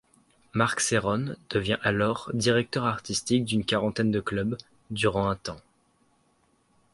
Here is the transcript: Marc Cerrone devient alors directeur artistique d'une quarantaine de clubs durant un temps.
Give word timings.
Marc 0.53 0.79
Cerrone 0.79 1.37
devient 1.51 1.77
alors 1.83 2.31
directeur 2.33 2.85
artistique 2.87 3.45
d'une 3.45 3.63
quarantaine 3.63 4.09
de 4.09 4.19
clubs 4.19 4.57
durant 4.89 5.29
un 5.29 5.35
temps. 5.35 5.61